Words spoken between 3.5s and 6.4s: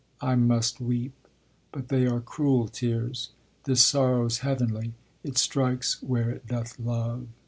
This sorrow's heavenly: It strikes where